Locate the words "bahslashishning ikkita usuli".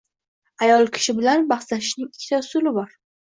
1.51-2.75